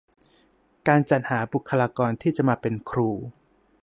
[0.87, 3.09] การจัดหาบุคคลากรที่จะมาเป็นครู